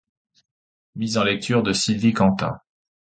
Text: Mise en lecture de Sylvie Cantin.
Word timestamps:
Mise 0.95 1.19
en 1.19 1.23
lecture 1.23 1.61
de 1.61 1.73
Sylvie 1.73 2.13
Cantin. 2.13 2.59